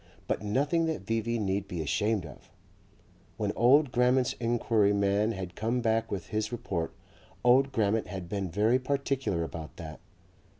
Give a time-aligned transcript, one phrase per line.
[0.27, 1.37] But nothing that V.V.
[1.37, 2.49] need be ashamed of.
[3.37, 6.91] When old Grammont's enquiry man had come back with his report,
[7.43, 9.99] old Grammont had been very particular about that.